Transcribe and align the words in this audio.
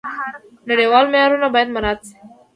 نړیوال 0.69 1.05
معیارونه 1.11 1.47
باید 1.53 1.69
مراعات 1.75 1.99
شي. 2.07 2.15